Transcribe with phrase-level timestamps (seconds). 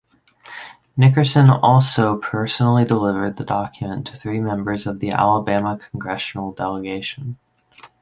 [0.97, 7.37] Nickerson also personally delivered the document to three members of the Alabama congressional delegation.